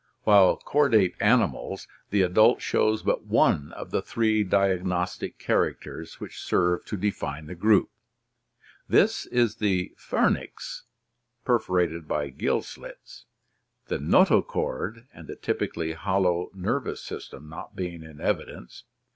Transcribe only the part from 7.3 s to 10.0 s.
the group. This is the